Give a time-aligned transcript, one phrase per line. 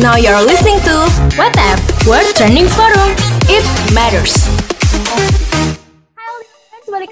[0.00, 0.90] Now you're listening to
[1.34, 3.16] WhatsApp World Trending Forum.
[3.48, 4.57] It matters.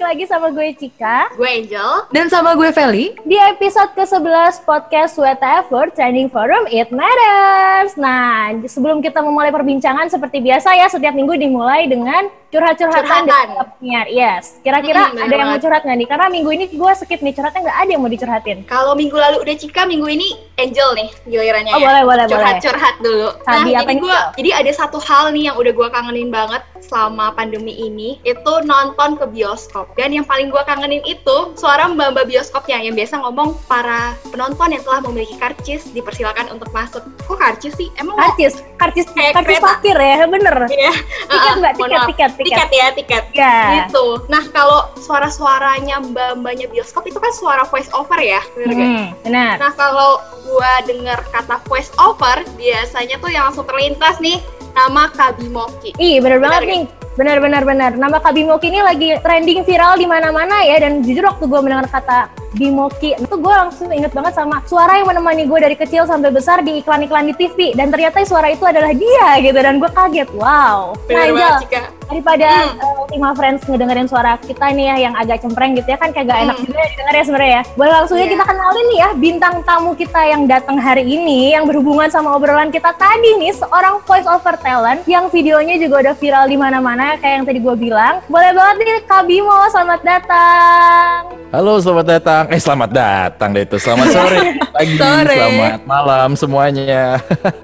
[0.07, 1.35] Lagi sama gue Cika.
[1.35, 2.07] Gue Angel.
[2.15, 3.11] Dan sama gue Feli.
[3.27, 7.99] Di episode ke-11 podcast WTF World Trending Forum It Matters.
[7.99, 14.07] Nah, sebelum kita memulai perbincangan seperti biasa ya Setiap minggu dimulai dengan curhat-curhatan dari penyiar
[14.07, 16.07] Yes, kira-kira hmm, ada yang mau curhat nggak nih?
[16.07, 18.57] Karena minggu ini gue skip nih, curhatnya nggak ada yang mau dicurhatin.
[18.71, 21.85] Kalau minggu lalu udah Cika, minggu ini Angel nih gilirannya oh, ya.
[21.91, 23.29] boleh, boleh, Curhat-curhat dulu.
[23.43, 26.63] Sabi, Nah, apa jadi, gua, jadi ada satu hal nih yang udah gue kangenin banget
[26.79, 28.15] selama pandemi ini.
[28.23, 33.25] Itu nonton ke bioskop Dan yang paling gue kangenin itu suara mbak-mbak bioskopnya Yang biasa
[33.25, 37.89] ngomong para penonton yang telah memiliki karcis dipersilakan untuk masuk Kok karcis sih?
[37.97, 38.61] Emang karcis?
[38.77, 40.29] Karcis, kayak karcis parkir ya?
[40.29, 40.55] Bener?
[40.69, 40.93] Iya
[41.27, 43.65] Tiket mbak, tiket, tiket, tiket Tiket ya, tiket yeah.
[43.89, 49.57] Gitu Nah kalau suara-suaranya mbak-mbaknya bioskop itu kan suara voice over ya Bener hmm, Benar
[49.57, 54.37] Nah kalau gue denger kata voice over Biasanya tuh yang langsung terlintas nih
[54.77, 55.97] nama Kabimoki.
[55.97, 56.83] Ih, bener, bener banget nih.
[57.17, 57.91] Bener bener bener.
[57.97, 62.29] Nama Kabimoki ini lagi trending viral di mana-mana ya dan jujur waktu gue mendengar kata
[62.53, 66.61] Bimoki itu gue langsung inget banget sama suara yang menemani gue dari kecil sampai besar
[66.61, 70.29] di iklan-iklan di TV dan ternyata suara itu adalah dia gitu dan gue kaget.
[70.37, 70.93] Wow.
[71.09, 72.79] Nah Angel daripada hmm.
[72.81, 76.27] uh, Ultima Friends ngedengerin suara kita nih ya yang agak cempreng gitu ya kan kayak
[76.31, 76.65] gak enak hmm.
[76.67, 78.31] juga ya didengar ya sebenarnya ya boleh langsung yeah.
[78.31, 82.73] kita kenalin nih ya bintang tamu kita yang datang hari ini yang berhubungan sama obrolan
[82.73, 87.43] kita tadi nih seorang voice over talent yang videonya juga udah viral di mana-mana kayak
[87.43, 91.19] yang tadi gue bilang boleh banget nih Kabimo selamat datang
[91.51, 93.77] halo selamat datang Eh selamat datang deh itu.
[93.77, 94.39] Selamat sore,
[94.75, 95.35] pagi, sore.
[95.35, 97.19] selamat malam semuanya.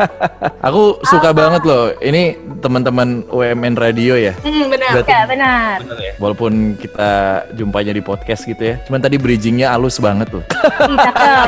[0.68, 1.40] Aku suka Apa?
[1.40, 1.96] banget loh.
[1.98, 4.33] Ini teman-teman UMN Radio ya.
[4.42, 4.90] Hmm, benar.
[4.98, 5.76] Berarti, ya, benar.
[5.86, 6.14] benar ya?
[6.18, 7.12] Walaupun kita
[7.54, 8.76] jumpanya di podcast gitu ya.
[8.88, 10.44] Cuman tadi bridgingnya halus banget loh.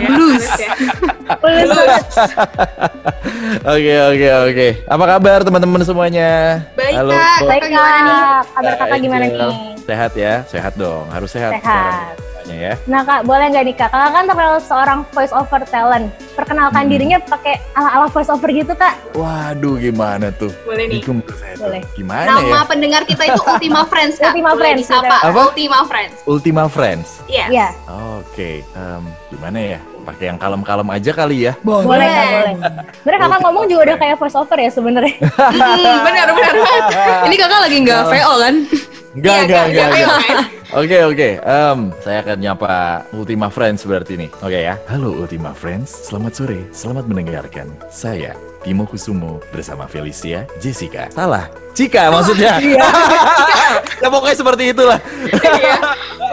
[0.06, 0.46] Blues.
[3.66, 4.68] Oke oke oke.
[4.86, 6.62] Apa kabar teman-teman semuanya?
[6.78, 7.40] Baik Halo, kak.
[7.50, 8.42] Baik kak.
[8.54, 9.74] Kabar kakak gimana nih?
[9.86, 11.10] Sehat ya, sehat dong.
[11.10, 11.58] Harus sehat.
[11.58, 11.66] Sehat.
[11.66, 12.74] Sekarang ya.
[12.86, 13.90] Nah kak, boleh nggak nih kak?
[13.90, 16.08] Kakak kan terkenal seorang voice over talent.
[16.38, 16.92] Perkenalkan hmm.
[16.92, 18.96] dirinya pakai ala-ala voice over gitu kak.
[19.18, 20.52] Waduh, gimana tuh?
[20.66, 21.02] Boleh nih.
[21.56, 21.82] Boleh.
[21.96, 22.62] Gimana Nama ya?
[22.68, 24.34] pendengar kita itu Ultima Friends kak.
[24.36, 24.80] Ultima Friends.
[24.86, 25.18] Disapa.
[25.24, 25.42] Apa?
[25.50, 26.16] Ultima Friends.
[26.28, 27.08] Ultima Friends.
[27.26, 27.48] Iya.
[27.50, 27.72] Yeah.
[27.72, 27.72] Yeah.
[28.20, 28.26] Oke.
[28.34, 28.56] Okay.
[28.76, 29.80] Um, gimana ya?
[30.06, 31.54] Pakai yang kalem-kalem aja kali ya.
[31.66, 32.08] Boleh, boleh.
[32.08, 32.56] boleh.
[33.02, 35.16] Bener kakak ngomong juga udah kayak voice over ya sebenarnya.
[35.26, 36.56] hmm, benar, benar.
[37.28, 38.56] Ini kakak lagi nggak VO kan?
[39.16, 39.90] Enggak, enggak, enggak.
[40.76, 41.30] Oke, oke.
[42.04, 42.74] saya akan nyapa
[43.16, 44.30] Ultima Friends berarti nih.
[44.44, 44.76] Oke okay, ya.
[44.92, 46.60] Halo Ultima Friends, selamat sore.
[46.76, 47.72] Selamat mendengarkan.
[47.88, 51.06] Saya Timo Kusumo bersama Felicia, Jessica.
[51.14, 52.58] Salah, Cika maksudnya.
[52.58, 52.82] Iya.
[54.02, 55.00] ya pokoknya seperti itulah.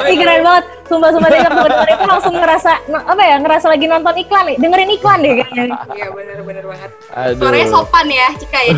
[0.09, 0.65] Ih keren banget.
[0.89, 4.57] Sumpah-sumpah deh aku denger itu langsung ngerasa apa ya ngerasa lagi nonton iklan nih.
[4.61, 5.65] Dengerin iklan deh kayaknya.
[5.93, 6.91] Iya bener-bener banget.
[7.13, 7.41] Aduh.
[7.45, 8.73] suaranya sopan ya Cika ya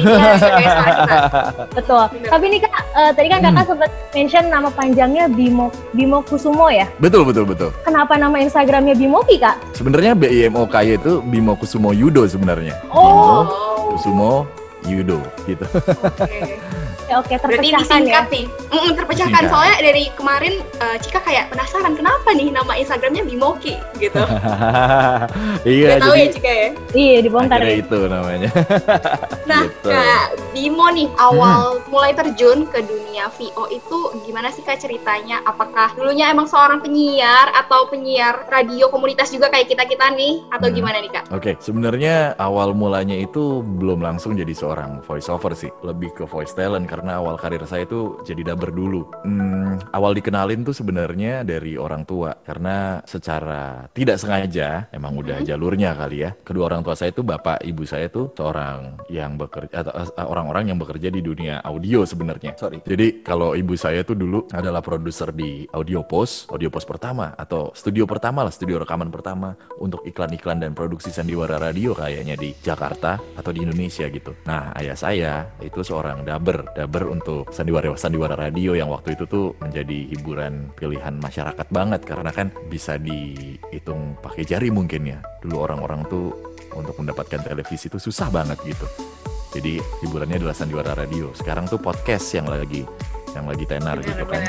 [1.70, 2.04] betul.
[2.10, 2.28] Bener.
[2.30, 3.70] tapi nih kak uh, tadi kan kakak hmm.
[3.70, 6.86] sempat mention nama panjangnya Bimo Bimo Kusumo ya?
[6.98, 7.70] Betul betul betul.
[7.86, 9.58] Kenapa nama Instagramnya Bimoki kak?
[9.74, 12.74] Sebenarnya B I M O K itu Bimo Kusumo Yudo sebenarnya.
[12.90, 13.06] Oh.
[13.06, 13.38] Bimo
[13.94, 14.30] Kusumo
[14.84, 15.64] Yudo gitu.
[16.20, 16.58] Okay.
[17.12, 18.22] Oke, terpecahkan Berarti ya.
[18.32, 18.44] nih.
[18.72, 19.52] Mm, terpecahkan Singkat.
[19.52, 24.24] soalnya dari kemarin uh, Cika kayak penasaran kenapa nih nama Instagramnya Bimoki gitu.
[25.68, 26.00] iya.
[26.00, 26.68] Gak tahu ya Cika ya.
[26.96, 27.60] Iya dibongkar.
[27.60, 27.76] ya.
[27.76, 28.50] itu namanya.
[29.50, 29.88] nah, gitu.
[29.92, 30.26] Kak
[30.56, 31.92] Bimo nih awal hmm.
[31.92, 35.44] mulai terjun ke dunia VO itu gimana sih kak ceritanya?
[35.44, 40.72] Apakah dulunya emang seorang penyiar atau penyiar radio komunitas juga kayak kita kita nih atau
[40.72, 40.76] hmm.
[40.80, 41.24] gimana nih kak?
[41.34, 41.54] Oke, okay.
[41.60, 46.86] sebenarnya awal mulanya itu belum langsung jadi seorang voice over sih, lebih ke voice talent
[46.94, 49.02] karena awal karir saya itu jadi dubber dulu.
[49.26, 55.98] Hmm, awal dikenalin tuh sebenarnya dari orang tua karena secara tidak sengaja emang udah jalurnya
[55.98, 56.30] kali ya.
[56.46, 60.70] Kedua orang tua saya itu bapak ibu saya tuh seorang yang bekerja atau uh, orang-orang
[60.70, 62.54] yang bekerja di dunia audio sebenarnya.
[62.54, 62.78] Sorry.
[62.86, 67.74] Jadi kalau ibu saya tuh dulu adalah produser di Audio Post, Audio Post pertama atau
[67.74, 73.18] studio pertama lah, studio rekaman pertama untuk iklan-iklan dan produksi sandiwara radio kayaknya di Jakarta
[73.34, 74.30] atau di Indonesia gitu.
[74.46, 79.56] Nah, ayah saya itu seorang dubber Daber untuk sandiwara sandiwara radio yang waktu itu tuh
[79.56, 85.24] menjadi hiburan pilihan masyarakat banget karena kan bisa dihitung pakai jari mungkin ya.
[85.40, 86.36] Dulu orang-orang tuh
[86.76, 88.84] untuk mendapatkan televisi itu susah banget gitu.
[89.56, 91.32] Jadi hiburannya adalah sandiwara radio.
[91.32, 92.84] Sekarang tuh podcast yang lagi
[93.32, 94.42] yang lagi tenar benar, gitu kan.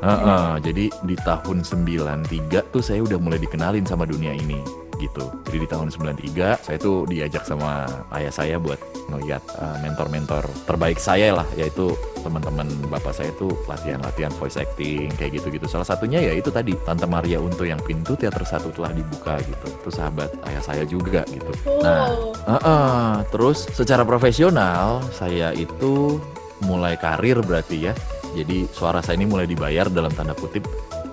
[0.00, 4.60] Uh, uh, jadi di tahun 93 tuh saya udah mulai dikenalin sama dunia ini
[5.00, 5.32] gitu.
[5.48, 8.76] Jadi di tahun 93 saya tuh diajak sama ayah saya buat
[9.08, 15.40] ngeliat uh, mentor-mentor terbaik saya lah, yaitu teman-teman bapak saya tuh latihan-latihan voice acting kayak
[15.40, 15.66] gitu-gitu.
[15.66, 19.66] Salah satunya ya itu tadi Tante Maria Unto yang pintu teater satu telah dibuka gitu.
[19.80, 21.50] Itu sahabat ayah saya juga gitu.
[21.80, 22.12] Nah,
[22.46, 23.10] uh -uh.
[23.32, 26.20] terus secara profesional saya itu
[26.62, 27.94] mulai karir berarti ya.
[28.30, 30.62] Jadi suara saya ini mulai dibayar dalam tanda kutip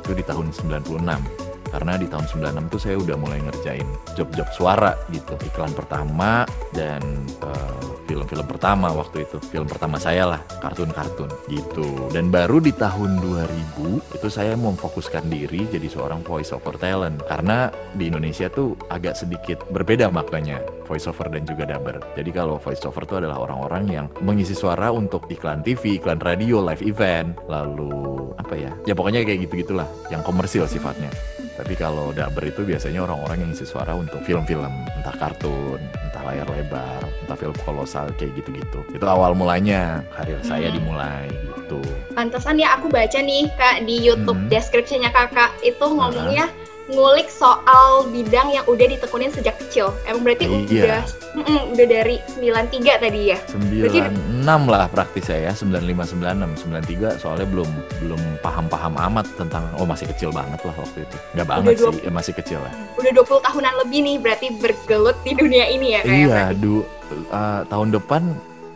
[0.07, 1.46] itu di tahun 96
[1.77, 3.85] karena di tahun 96 tuh saya udah mulai ngerjain
[4.17, 5.37] job-job suara gitu.
[5.45, 6.41] Iklan pertama
[6.73, 7.05] dan
[7.45, 9.37] eh, film-film pertama waktu itu.
[9.53, 11.85] Film pertama saya lah kartun-kartun gitu.
[12.09, 17.21] Dan baru di tahun 2000 itu saya memfokuskan diri jadi seorang voice over talent.
[17.29, 22.01] Karena di Indonesia tuh agak sedikit berbeda maknanya voice over dan juga dubber.
[22.17, 26.57] Jadi kalau voice over itu adalah orang-orang yang mengisi suara untuk iklan TV iklan radio
[26.65, 28.73] live event lalu apa ya?
[28.89, 31.13] Ya pokoknya kayak gitu gitulah yang komersil sifatnya
[31.57, 36.45] tapi kalau dubber itu biasanya orang-orang yang isi suara untuk film-film, entah kartun, entah layar
[36.47, 38.85] lebar, entah film kolosal kayak gitu-gitu.
[38.93, 40.77] Itu awal mulanya karir saya Hmm.
[40.77, 41.25] dimulai
[41.57, 41.81] gitu.
[42.13, 44.49] Pantesan ya aku baca nih kak di YouTube Mhm.
[44.53, 46.45] deskripsinya kakak itu ngomongnya
[46.87, 49.91] ngulik soal bidang yang udah ditekunin sejak kecil.
[50.03, 50.63] Emang berarti Iya.
[50.63, 51.01] udah
[51.37, 53.37] Mm-mm, udah dari 93 tadi ya.
[53.45, 57.69] 96 lah praktis saya ya, 95 96 93 soalnya belum
[57.99, 61.17] belum paham-paham amat tentang oh masih kecil banget lah waktu itu.
[61.35, 62.71] Nggak banget dua- sih, ya masih kecil lah.
[62.95, 66.87] Udah 20 tahunan lebih nih berarti bergelut di dunia ini ya kayak Iya, du,
[67.29, 68.21] uh, tahun depan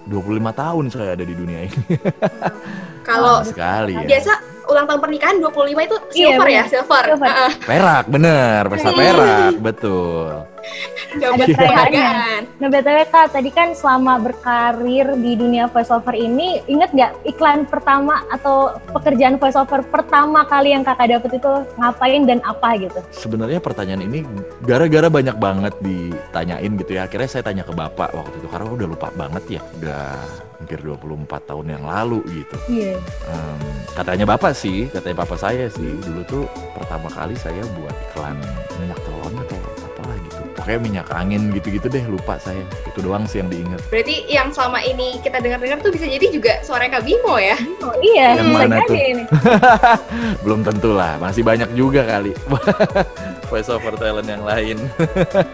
[0.03, 0.17] 25
[0.51, 1.77] tahun saya ada di dunia ini.
[3.01, 4.07] Kalau sekali ya.
[4.07, 4.31] biasa
[4.63, 5.51] ulang tahun pernikahan 25
[5.81, 6.71] itu Iya, silver ya, bener.
[6.71, 7.03] silver.
[7.03, 7.27] Silver.
[7.27, 8.99] Heeh, Perak, bener, pesta Hmm.
[8.99, 10.31] perak, betul.
[11.11, 12.41] dapat Ada penghargaan.
[12.55, 18.21] Nah BTW Kak, tadi kan selama berkarir di dunia voiceover ini, inget nggak iklan pertama
[18.29, 22.99] atau pekerjaan voiceover pertama kali yang kakak dapet itu ngapain dan apa gitu?
[23.09, 24.21] Sebenarnya pertanyaan ini
[24.61, 27.09] gara-gara banyak banget ditanyain gitu ya.
[27.09, 29.61] Akhirnya saya tanya ke bapak waktu itu karena udah lupa banget ya.
[29.81, 30.13] Udah
[30.61, 32.57] hampir 24 tahun yang lalu gitu.
[32.69, 33.01] Iya.
[33.25, 33.61] Em,
[33.97, 36.43] katanya bapak sih, katanya papa saya sih dulu tuh
[36.77, 38.37] pertama kali saya buat iklan
[38.77, 39.57] minyak telon atau
[39.89, 40.37] apalah gitu.
[40.53, 42.61] Pokoknya minyak angin gitu-gitu deh lupa saya.
[42.85, 43.81] Itu doang sih yang diingat.
[43.89, 47.57] Berarti yang selama ini kita dengar-dengar tuh bisa jadi juga suara Kak Bimo ya.
[47.81, 48.93] Oh iya, Yang mana tuh?
[48.93, 49.23] ini.
[50.45, 52.37] Belum tentu lah, masih banyak juga kali.
[53.51, 54.79] Voice over talent yang lain.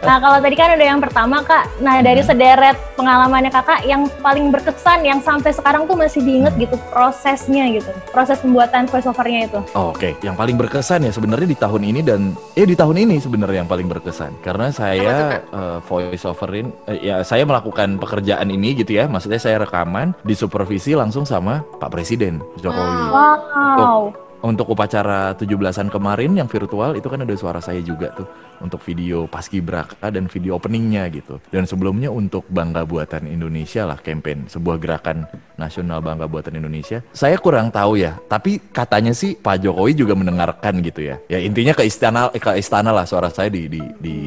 [0.06, 2.30] Nah kalau tadi kan udah yang pertama Kak, nah dari Hmm.
[2.30, 6.64] sederet pengalamannya kakak yang paling berkesan yang sampai sekarang tuh masih diinget Hmm.
[6.64, 9.60] gitu prosesnya gitu, proses pembuatan voiceovernya itu.
[9.74, 12.22] Oh, Oke, yang paling berkesan ya sebenarnya di tahun ini dan
[12.54, 17.26] eh di tahun ini sebenarnya yang paling berkesan karena saya eh, voice overin eh, ya
[17.26, 22.96] saya melakukan pekerjaan ini gitu ya, maksudnya saya rekaman disupervisi langsung sama Pak Presiden Jokowi.
[23.10, 24.14] Wow.
[24.14, 28.28] Untuk upacara 17-an kemarin yang virtual itu kan ada suara saya juga tuh
[28.62, 31.38] untuk video paskibraka dan video openingnya gitu.
[31.50, 35.26] Dan sebelumnya untuk Bangga Buatan Indonesia lah campaign sebuah gerakan
[35.58, 37.02] nasional Bangga Buatan Indonesia.
[37.14, 41.22] Saya kurang tahu ya, tapi katanya sih Pak Jokowi juga mendengarkan gitu ya.
[41.30, 44.18] Ya intinya ke istana ke istana lah suara saya di di di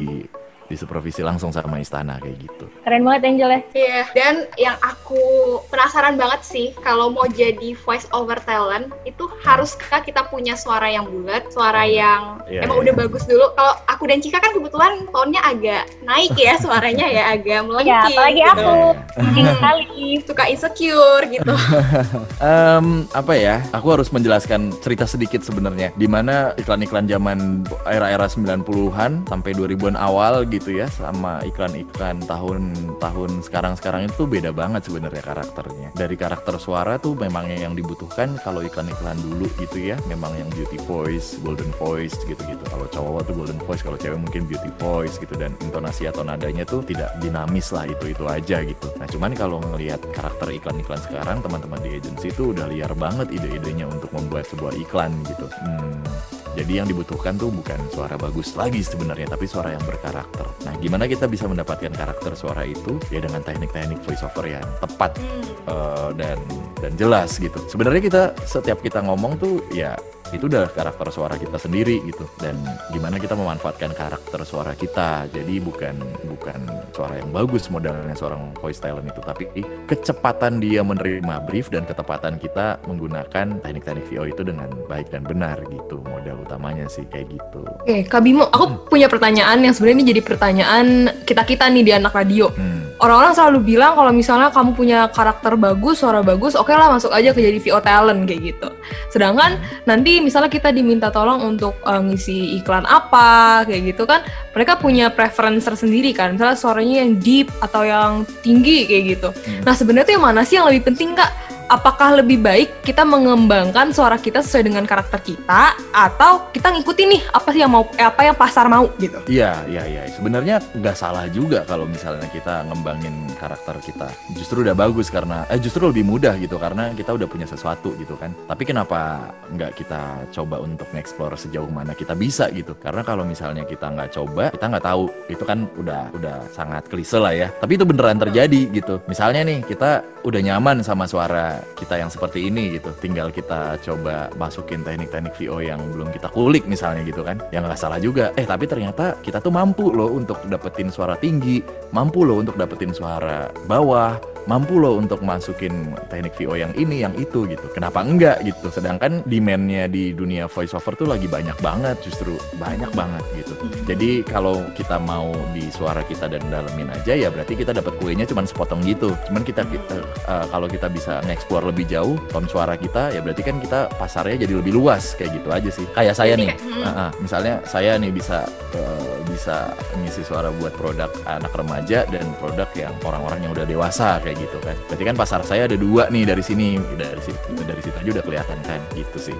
[0.71, 2.65] disupervisi langsung sama istana kayak gitu.
[2.81, 3.61] Keren banget Angel ya.
[3.73, 5.19] Iya, dan yang aku
[5.67, 11.05] penasaran banget sih kalau mau jadi voice over talent itu haruskah kita punya suara yang
[11.05, 12.83] bulat, suara yang Iya, emang iya.
[12.89, 13.51] udah bagus dulu.
[13.53, 17.91] Kalau aku dan Cika kan kebetulan tonnya agak naik ya suaranya ya, agak melengking.
[17.91, 18.53] Ya apalagi gitu.
[18.53, 18.73] aku,
[19.11, 19.35] Hmm.
[19.35, 19.83] sekali.
[20.21, 21.53] suka insecure gitu.
[22.41, 23.65] Em, apa ya?
[23.73, 25.89] Aku harus menjelaskan cerita sedikit sebenarnya.
[25.95, 34.05] Di mana iklan-iklan zaman era-era 90-an sampai 2000-an awal gitu ya, sama iklan-iklan tahun-tahun sekarang-sekarang
[34.05, 35.89] itu beda banget sebenarnya karakternya.
[35.97, 40.77] Dari karakter suara tuh memang yang dibutuhkan kalau iklan-iklan dulu gitu ya, memang yang beauty
[40.85, 42.61] voice, golden voice gitu-gitu.
[42.69, 46.61] Kalau cowok tuh golden voice, kalau cewek mungkin beauty voice gitu dan intonasi atau nadanya
[46.67, 48.87] tuh tidak dinamis lah itu-itu aja gitu.
[49.01, 53.87] Nah, cuman kalau ngelihat karakter iklan-iklan sekarang teman-teman di agency itu udah liar banget ide-idenya
[53.87, 55.47] untuk membuat sebuah iklan gitu.
[55.47, 56.03] Hmm,
[56.51, 60.43] jadi yang dibutuhkan tuh bukan suara bagus lagi sebenarnya, tapi suara yang berkarakter.
[60.67, 62.99] Nah, gimana kita bisa mendapatkan karakter suara itu?
[63.07, 65.43] Ya dengan teknik-teknik voiceover yang tepat Hmm.
[65.67, 66.37] eh, dan
[66.81, 67.59] dan jelas gitu.
[67.69, 69.95] Sebenarnya kita setiap kita ngomong tuh ya
[70.31, 72.25] itu udah karakter suara kita sendiri gitu.
[72.39, 72.55] Dan
[72.95, 75.27] gimana kita memanfaatkan karakter suara kita.
[75.31, 75.95] Jadi bukan
[76.31, 76.59] bukan
[76.95, 79.21] suara yang bagus modalnya seorang voice talent itu.
[79.21, 79.43] Tapi
[79.87, 85.59] kecepatan dia menerima brief dan ketepatan kita menggunakan teknik-teknik VO itu dengan baik dan benar
[85.67, 85.99] gitu.
[86.07, 87.61] Modal utamanya sih kayak gitu.
[87.83, 90.85] Oke, Kak Bimo, aku punya pertanyaan yang sebenarnya ini jadi pertanyaan
[91.27, 92.47] kita-kita nih di anak radio.
[92.51, 92.79] hmm.
[93.01, 97.33] orang-orang selalu bilang kalau misalnya kamu punya karakter bagus, suara bagus, oke lah masuk aja
[97.33, 98.69] ke jadi VO talent kayak gitu.
[99.09, 99.57] Sedangkan
[99.89, 104.21] nanti misalnya kita diminta tolong untuk uh, ngisi iklan apa kayak gitu kan,
[104.55, 106.37] mereka punya preference tersendiri kan.
[106.37, 109.29] Misalnya suaranya yang deep atau yang tinggi kayak gitu.
[109.65, 111.31] Nah sebenarnya tuh yang mana sih yang lebih penting kak?
[111.71, 117.21] Apakah lebih baik kita mengembangkan suara kita sesuai dengan karakter kita atau kita ngikutin nih
[117.31, 119.23] apa sih yang mau eh, apa yang pasar mau gitu.
[119.31, 120.03] Iya, iya, iya.
[120.11, 124.11] Sebenarnya nggak salah juga kalau misalnya kita ngembangin karakter kita.
[124.35, 128.19] Justru udah bagus karena eh justru lebih mudah gitu karena kita udah punya sesuatu gitu
[128.19, 128.35] kan.
[128.51, 132.75] Tapi kenapa nggak kita coba untuk nge-explore sejauh mana kita bisa gitu?
[132.75, 135.07] Karena kalau misalnya kita nggak coba, kita nggak tahu.
[135.31, 137.47] Itu kan udah udah sangat klise lah ya.
[137.47, 138.99] Tapi itu beneran terjadi gitu.
[139.07, 142.93] Misalnya nih kita udah nyaman sama suara kita yang seperti ini gitu.
[142.97, 147.41] Tinggal kita coba masukin teknik-teknik VO yang belum kita kulik misalnya gitu kan.
[147.49, 148.25] Yang nggak salah juga.
[148.37, 152.93] Eh tapi ternyata kita tuh mampu loh untuk dapetin suara tinggi, mampu loh untuk dapetin
[152.93, 154.17] suara bawah,
[154.49, 157.65] mampu loh untuk masukin teknik VO yang ini, yang itu gitu.
[157.73, 158.71] Kenapa enggak gitu?
[158.73, 163.53] Sedangkan demandnya di dunia voiceover tuh lagi banyak banget, justru banyak banget gitu.
[163.85, 168.25] Jadi kalau kita mau di suara kita dan dalemin aja ya berarti kita dapat kuenya
[168.25, 169.13] cuma sepotong gitu.
[169.29, 173.41] Cuman kita, kita uh, kalau kita bisa nge-explore lebih jauh tone suara kita ya berarti
[173.45, 175.85] kan kita pasarnya jadi lebih luas kayak gitu aja sih.
[175.93, 178.45] Kayak saya nih, uh, uh, misalnya saya nih bisa
[178.75, 184.19] uh, bisa ngisi suara buat produk anak remaja dan produk yang orang-orang yang udah dewasa
[184.19, 184.75] kayak gitu kan.
[184.87, 188.23] Berarti kan pasar saya ada dua nih dari sini, dari situ dari situ aja udah
[188.25, 189.35] kelihatan kan gitu sih.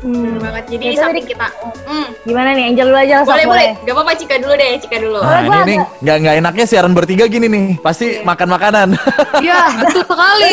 [0.00, 0.64] Hmm, bener banget.
[0.76, 1.46] Jadi Ya, kita,
[1.86, 4.96] hmm, Gimana nih Angel dulu aja langsung boleh boleh, gak apa-apa Cika dulu deh, Cika
[5.00, 5.18] dulu.
[5.20, 8.88] Nah gua ini nih nggak nggak enaknya siaran bertiga gini nih, pasti makan makanan.
[9.44, 10.52] Iya betul sekali.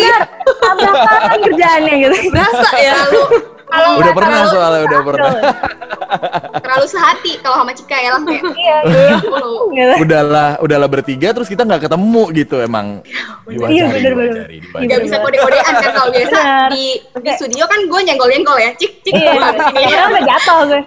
[0.63, 2.15] Tabrakan kerjaannya gitu.
[2.31, 2.95] Berasa ya.
[3.67, 5.31] Kalau udah pernah soalnya udah pernah.
[6.67, 8.77] terlalu sehati kalau sama Cika ya langsung kayak Iya.
[9.23, 9.53] dulu.
[9.71, 9.93] gitu.
[10.03, 12.99] udahlah udahlah bertiga terus kita nggak ketemu gitu emang
[13.47, 14.31] Iya, bener, bener.
[14.43, 14.83] diwacari, diwacari.
[14.85, 16.39] Nggak bisa kode-kodean kan kalau biasa
[16.75, 19.13] di, di studio kan gue nyenggol-nyenggol ya, cik cik.
[19.15, 19.81] Iya, sini.
[19.87, 20.81] Sekarang udah jatuh gue.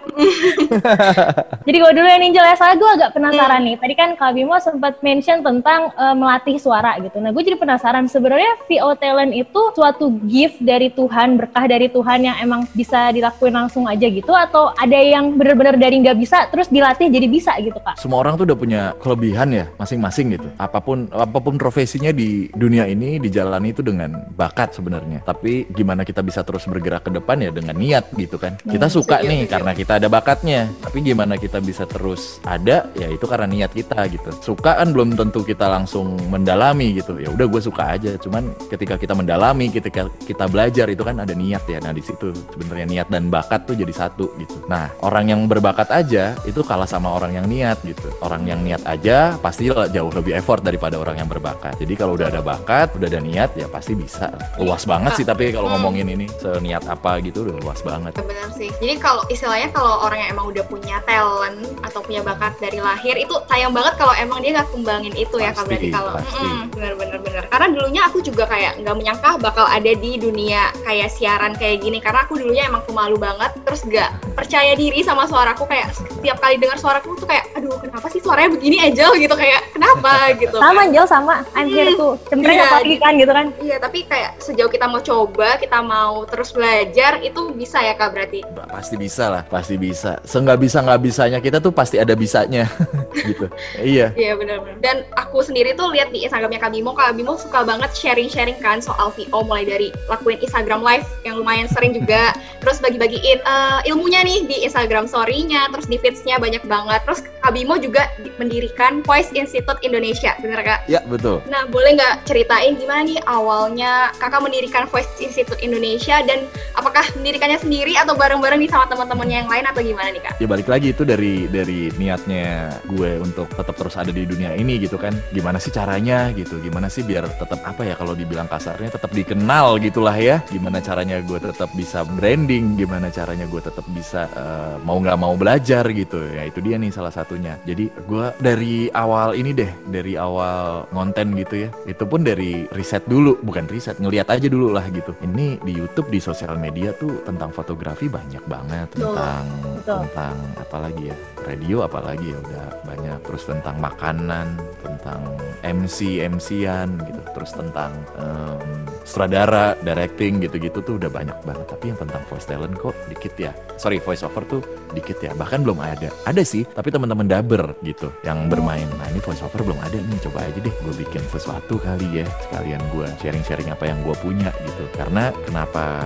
[1.67, 3.77] Jadi gue dulu yang Ninja Soalnya gue agak penasaran nih.
[3.81, 7.17] Tadi kan Kak Bimo sempat mention tentang eh, melatih suara gitu.
[7.23, 12.29] Nah gue jadi penasaran sebenarnya VO talent itu suatu gift dari Tuhan, berkah dari Tuhan
[12.29, 15.33] yang emang bisa dilakuin langsung aja gitu atau ada yang
[15.71, 17.95] benar-benar dari nggak bisa terus dilatih jadi bisa gitu Kak?
[17.95, 20.49] semua orang tuh udah punya kelebihan ya masing-masing gitu.
[20.59, 25.23] Apa pun apa pun profesinya di dunia ini dijalani itu dengan bakat sebenarnya.
[25.23, 28.59] Tapi gimana kita bisa terus bergerak ke depan ya dengan niat gitu kan.
[28.59, 30.67] Kita suka nih karena kita ada bakatnya.
[30.83, 34.31] Tapi gimana kita bisa terus ada ya itu karena niat kita gitu.
[34.43, 37.21] Suka kan belum tentu kita langsung mendalami gitu.
[37.21, 38.17] Ya udah gue suka aja.
[38.19, 41.79] Cuman ketika kita mendalami ketika kita belajar itu kan ada niat ya.
[41.85, 44.65] Nah di situ sebenarnya niat dan bakat tuh jadi satu gitu.
[44.67, 48.81] Nah orang yang berbakat aja itu kalah sama orang yang niat gitu orang yang niat
[48.89, 53.07] aja pasti jauh lebih effort daripada orang yang berbakat jadi kalau udah ada bakat udah
[53.13, 57.45] ada niat ya pasti bisa luas banget sih tapi kalau ngomongin ini seniat apa gitu
[57.45, 58.71] udah luas banget Benar sih.
[58.79, 63.19] Jadi kalau istilahnya kalau orang yang emang udah punya talent atau punya bakat dari lahir
[63.19, 66.13] itu sayang banget kalau emang dia nggak kembangin itu ya Pasti, berarti kalau.
[66.15, 67.43] Mm-mm, bener bener bener.
[67.51, 71.99] Karena dulunya aku juga kayak nggak menyangka bakal ada di dunia kayak siaran kayak gini
[71.99, 76.55] karena aku dulunya emang pemalu banget terus nggak percaya diri sama suaraku kayak setiap kali
[76.63, 80.57] dengar suaraku tuh kayak aduh kenapa sih suaranya begini aja gitu kayak kenapa gitu.
[80.63, 80.81] Sama.
[80.87, 81.37] Angel sama.
[81.59, 82.15] I'm here tuh.
[82.31, 83.47] Cempreng Iya, apalagi kan gitu kan.
[83.59, 88.15] Iya tapi kayak sejauh kita mau coba kita mau terus belajar itu bisa ya kak
[88.15, 88.47] berarti.
[88.71, 92.71] Pasti bisa lah pasti bisa seenggak bisa nggak bisanya kita tuh pasti ada bisanya
[93.29, 93.51] gitu
[93.83, 94.79] iya Iya benar-benar.
[94.79, 98.79] Dan aku sendiri tuh lihat di Instagramnya Kak Bimo, Kak Bimo suka banget sharing-sharing kan
[98.79, 102.31] soal VO mulai dari lakuin Instagram Live yang lumayan sering juga,
[102.63, 105.09] terus bagi-bagiin eh, ilmunya nih di Instagram
[105.41, 107.01] Story-nya, terus di feeds-nya banyak banget.
[107.09, 110.87] Terus Kak Bimo juga di- mendirikan Voice Institute Indonesia, bener Kak?
[110.87, 111.43] ya betul.
[111.51, 116.47] Nah, boleh nggak ceritain gimana nih awalnya kakak mendirikan Voice Institute Indonesia dan
[116.79, 120.39] apakah mendirikannya sendiri atau bareng-bareng nih sama teman-temannya yang lain atau gimana nih Kak?
[120.39, 124.79] ya balik lagi itu dari dari niatnya gue untuk tetap terus ada di dunia ini
[124.79, 125.11] gitu kan.
[125.35, 126.63] Gimana sih caranya gitu?
[126.63, 130.39] Gimana sih biar tetap apa ya kalau dibilang kasarnya tetap dikenal gitulah ya.
[130.55, 132.79] Gimana caranya gue tetap bisa branding?
[132.79, 136.31] Gimana caranya gue tetap bisa eh, mau nggak mau belajar gitu?
[136.31, 141.33] Ya itu dia nih salah satunya jadi gue dari awal ini deh dari awal konten
[141.33, 145.17] gitu ya itu pun dari riset dulu bukan riset ngeliat aja dulu lah gitu.
[145.25, 149.49] Ini di YouTube di sosial media tuh tentang fotografi banyak banget tentang
[149.81, 150.05] Betul.
[150.05, 151.17] tentang apa lagi ya
[151.49, 153.19] radio apalagi ya udah banyak.
[153.25, 154.47] Terus tentang makanan
[154.85, 155.21] tentang
[155.65, 157.21] MC MC-an gitu.
[157.33, 161.67] Terus tentang em, sutradara directing gitu-gitu tuh udah banyak banget.
[161.73, 163.53] Tapi yang tentang voice talent kok dikit ya.
[163.81, 165.33] Sorry voice over tuh dikit ya.
[165.33, 166.13] Bahkan belum ada.
[166.29, 168.91] Ada sih tapi teman-teman daber gitu yang bermain.
[168.99, 172.27] Nah ini voice over belum ada nih, coba aja deh gue bikin sesuatu kali ya
[172.51, 174.85] sekalian gue sharing-sharing apa yang gue punya gitu.
[174.99, 176.03] Karena kenapa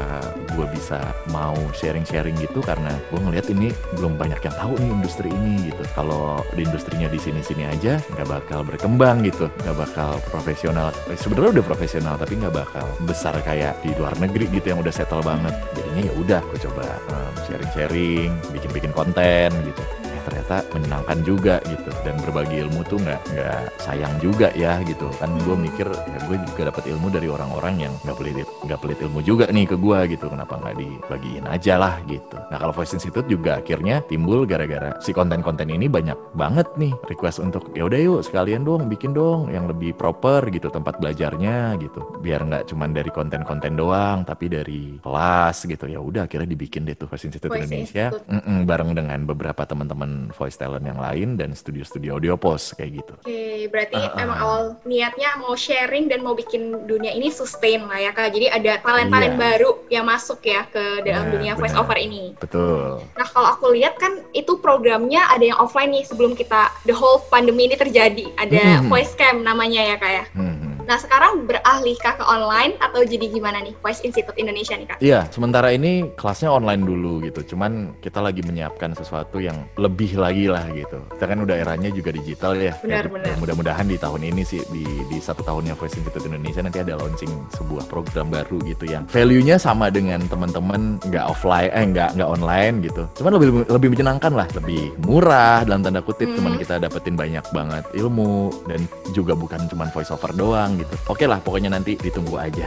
[0.53, 1.01] gue bisa
[1.33, 5.83] mau sharing-sharing gitu karena gue ngelihat ini belum banyak yang tahu nih industri ini gitu.
[5.97, 10.93] Kalau di industrinya di sini-sini aja nggak bakal berkembang gitu, nggak bakal profesional.
[11.09, 14.93] Eh, Sebenarnya udah profesional tapi nggak bakal besar kayak di luar negeri gitu yang udah
[14.93, 15.57] settle banget.
[15.73, 20.04] Jadinya ya udah gue coba em, sharing-sharing, bikin-bikin konten gitu eh,
[20.45, 21.91] ternyata menyenangkan juga gitu.
[22.05, 25.09] Dan berbagi ilmu tuh nggak nggak sayang juga ya gitu.
[25.17, 28.37] Kan gue mikir ya gue juga dapat ilmu dari orang-orang yang nggak pelit
[28.69, 30.29] nggak pelit ilmu juga nih ke gue gitu.
[30.29, 32.37] Kenapa nggak dibagiin aja lah gitu.
[32.53, 37.41] Nah kalau Voice Institute juga akhirnya timbul gara-gara si konten-konten ini banyak banget nih request
[37.41, 42.21] untuk ya udah yuk sekalian dong bikin dong yang lebih proper gitu tempat belajarnya gitu.
[42.21, 45.89] Biar nggak cuman dari konten-konten doang tapi dari kelas gitu.
[45.89, 48.13] Ya udah akhirnya dibikin deh tuh Voice Institute Voice Indonesia.
[48.13, 48.67] Institute.
[48.69, 53.15] Bareng dengan beberapa teman-teman voice talent yang lain dan studio-studio audio post kayak gitu.
[53.17, 54.21] Oke, berarti Ah, ah.
[54.21, 58.31] emang awal niatnya mau sharing dan mau bikin dunia ini sustain lah ya kak.
[58.31, 59.41] Jadi ada talent-talent Iya.
[59.41, 61.85] baru yang masuk ya ke dalam Benar, dunia voice benar.
[61.85, 62.25] over ini.
[62.37, 63.01] Betul.
[63.13, 67.23] Nah kalau aku lihat kan itu programnya ada yang offline nih sebelum kita the whole
[67.25, 68.27] pandemi ini terjadi.
[68.37, 68.89] Ada Hmm.
[68.89, 70.25] voice cam namanya ya kak ya.
[70.35, 70.74] Hmm.
[70.85, 74.99] Nah sekarang beralih kak ke online atau jadi gimana nih Voice Institute Indonesia nih kak?
[75.01, 77.57] Iya, sementara ini kelasnya online dulu gitu.
[77.57, 81.01] Cuman kita lagi menyiapkan sesuatu yang lebih lagi lah gitu.
[81.17, 82.77] Kita kan udah eranya juga digital ya.
[82.85, 83.35] Benar, Ya, benar.
[83.41, 87.33] Mudah-mudahan di tahun ini sih di di satu tahunnya Voice Institute Indonesia nanti ada launching
[87.57, 92.75] sebuah program baru gitu yang value-nya sama dengan teman-teman nggak offline eh nggak nggak online
[92.85, 93.03] gitu.
[93.17, 96.29] Cuman lebih lebih menyenangkan lah, lebih murah dalam tanda kutip.
[96.29, 96.37] Hmm.
[96.37, 98.85] Cuman kita dapetin banyak banget ilmu dan
[99.17, 100.95] juga bukan cuman voice over doang gitu.
[101.05, 102.67] Oke lah, pokoknya nanti ditunggu aja.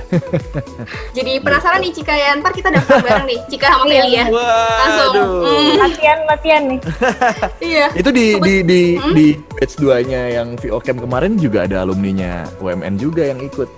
[1.17, 3.95] Jadi penasaran nih Cika ya, ntar kita daftar bareng nih Cika sama Iya.
[3.97, 4.25] Kelly ya.
[4.27, 5.13] Langsung.
[5.37, 6.79] Hmm, latihan latihan nih
[7.69, 7.85] iya.
[7.93, 9.13] Itu di di di Hmm?
[9.13, 13.69] di batch 2-nya yang VO Camp kemarin juga ada alumninya UMN juga yang ikut.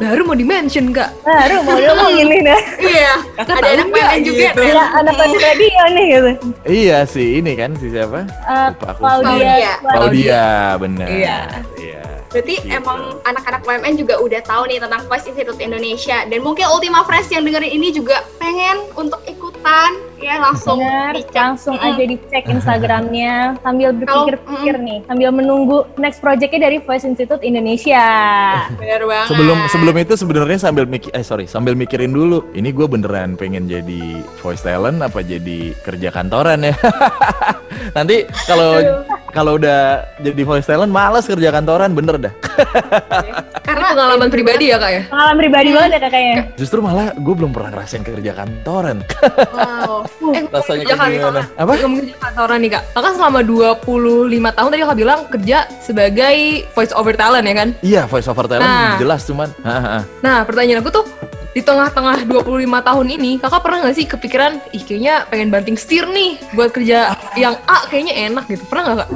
[0.00, 1.12] Baru mau di-mention kak.
[1.20, 3.12] baru mau diomongin nih dah Iya.
[3.36, 4.60] Ada anak PLN juga gitu?
[4.62, 4.72] Ren.
[4.72, 6.30] ya anak tadi radio nih gitu
[6.64, 8.24] Iya sih, ini kan si siapa?
[8.24, 9.00] Eh, Lupa aku.
[9.02, 9.72] Claudia Claudia.
[9.84, 10.44] Claudia,
[10.80, 11.08] benar.
[11.10, 11.38] Iya.
[11.76, 12.04] Iya.
[12.30, 12.72] Berarti Gitu.
[12.72, 17.30] emang anak-anak UMN juga udah tahu nih tentang Voice Institute Indonesia dan mungkin Ultima Friends
[17.30, 21.34] yang dengerin ini juga pengen untuk ikutan ya langsung Bener, dicek.
[21.36, 24.84] langsung aja dicek Instagramnya sambil berpikir-pikir mm.
[24.84, 28.04] nih, sambil menunggu next projectnya dari Voice Institute Indonesia.
[28.80, 29.28] Bener banget.
[29.30, 33.68] Sebelum sebelum itu sebenarnya sambil mikir eh sorry sambil mikirin dulu ini gue beneran pengen
[33.68, 36.74] jadi voice talent apa jadi kerja kantoran ya
[37.96, 38.80] nanti kalau
[39.34, 42.34] kalau udah jadi voice talent males kerja kantoran bener dah
[43.66, 45.02] karena Pengalaman pribadi ya kak ya?
[45.08, 46.36] Pengalaman pribadi banget ya kakaknya.
[46.54, 48.96] justru malah gue belum pernah ngerasain kerja kantoran
[49.52, 50.05] wow.
[50.08, 51.44] Eh, rasanya kerja kayak gimana kantoran.
[51.56, 52.82] apa Ngomongin kantoran nih kak.
[52.92, 53.86] Kakak selama 25
[54.52, 56.36] tahun tadi kakak bilang kerja sebagai
[56.70, 57.68] voice over talent ya kan?
[57.80, 58.96] iya voice over talent Nah.
[58.96, 59.48] jelas cuman.
[60.18, 61.06] Nah pertanyaan aku tuh
[61.50, 62.44] di tengah-tengah 25
[62.82, 67.16] tahun ini kakak pernah nggak sih kepikiran ih kayaknya pengen banting setir nih buat kerja
[67.34, 69.10] yang A kayaknya enak gitu pernah nggak kak?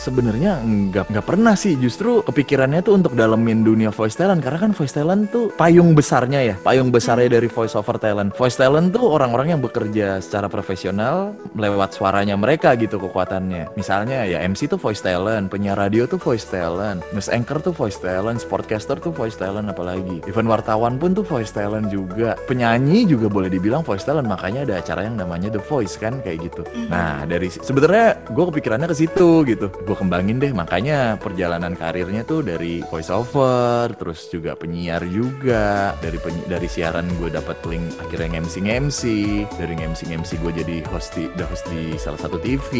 [0.00, 1.76] Sebenarnya nggak nggak pernah sih.
[1.76, 4.40] Justru kepikirannya tuh untuk dalemin dunia voice talent.
[4.40, 6.54] Karena kan voice talent tuh payung besarnya ya.
[6.56, 8.32] Payung besarnya dari voice over talent.
[8.32, 13.76] Voice talent tuh orang-orang yang bekerja secara profesional lewat suaranya mereka gitu kekuatannya.
[13.76, 18.00] Misalnya ya MC tuh voice talent penyiar radio tuh voice talent news anchor tuh voice
[18.00, 20.24] talent sportcaster tuh voice talent apalagi.
[20.24, 22.40] Even wartawan pun tuh voice talent juga.
[22.48, 24.24] Penyanyi juga boleh dibilang voice talent.
[24.24, 26.64] Makanya ada acara yang namanya The Voice kan kayak gitu.
[26.88, 30.54] Nah dari sebenarnya gue kepikirannya ke situ gitu gue kembangin deh.
[30.54, 35.98] Makanya perjalanan karirnya tuh dari voice over terus juga penyiar juga.
[35.98, 39.18] Dari penyi- dari siaran gue dapat link akhirnya ngemsi ngemsi
[39.58, 42.70] dari ngemsi ngemsi gue jadi host di udah host di salah satu TV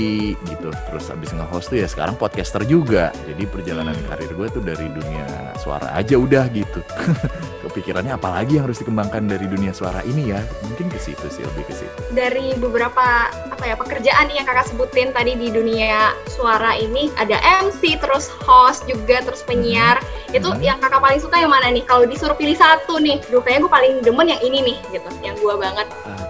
[0.47, 0.71] gitu.
[0.71, 3.11] Terus habis nge-host tuh ya sekarang podcaster juga.
[3.27, 5.27] Jadi perjalanan karir gue tuh dari dunia
[5.59, 6.81] suara aja udah gitu
[7.71, 10.43] kepikirannya apalagi yang harus dikembangkan dari dunia suara ini ya?
[10.67, 12.01] Mungkin ke situ sih lebih ke situ.
[12.11, 17.97] Dari beberapa apa ya pekerjaan yang kakak sebutin tadi di dunia suara ini ada MC
[17.97, 20.03] terus host juga terus penyiar.
[20.31, 20.63] Itu Mhm.
[20.63, 21.87] yang kakak paling suka yang mana nih?
[21.87, 25.09] Kalau disuruh pilih satu nih Duh kayaknya gue paling demen yang ini nih gitu.
[25.23, 25.87] Yang gue banget.
[26.05, 26.30] Aduh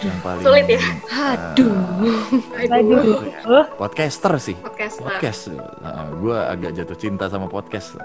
[0.00, 0.80] yang paling Sulit ya?
[1.08, 1.74] Aduh.
[2.54, 3.18] Aduh.
[3.44, 5.42] Uh, podcaster sih podcast lah podcast
[6.14, 7.98] gue agak jatuh cinta sama podcast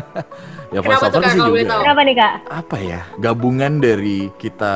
[0.74, 1.80] ya Kenapa tuh, Kak, sih juga tahu?
[1.82, 2.32] kenapa nih kak?
[2.46, 4.74] apa ya gabungan dari kita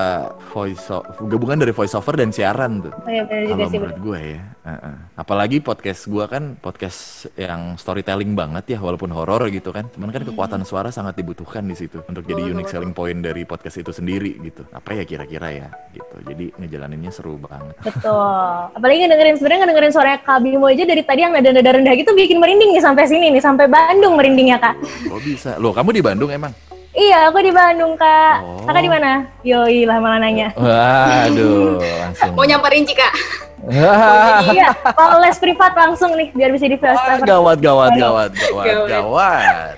[0.49, 0.88] voice
[1.23, 3.79] gabungan dari voiceover dan siaran tuh Oh, iya, juga kalau sih.
[3.79, 4.96] menurut gue ya Heeh.
[5.16, 9.88] Apalagi podcast gua kan podcast yang storytelling banget ya, walaupun horor gitu kan.
[9.88, 13.81] Cuman kan kekuatan suara sangat dibutuhkan di situ untuk jadi unique selling point dari podcast
[13.81, 14.68] itu sendiri gitu.
[14.68, 16.16] Apa ya kira-kira ya gitu.
[16.29, 17.73] Jadi ngejalaninnya seru banget.
[17.81, 18.53] Betul.
[18.77, 22.37] Apalagi ngedengerin sebenarnya ngedengerin suara Kak Bimo aja dari tadi yang nada-nada rendah gitu bikin
[22.37, 24.75] merinding nih sampai sini nih sampai Bandung merindingnya Kak.
[25.09, 25.51] Kok bisa?
[25.57, 26.53] Loh, kamu di Bandung emang?
[26.90, 28.37] Iya, aku di Bandung Kak.
[28.42, 28.66] Oh.
[28.66, 29.23] Kakak di mana?
[29.46, 30.51] Yoi lah malah nanya.
[30.59, 32.35] Waduh, langsung.
[32.35, 33.09] Mau nyamperin Cika.
[33.68, 38.88] Iya, kalau les privat langsung nih biar bisa di first gawat, gawat, gawat, gawat, Gawat.
[38.88, 39.75] gawat.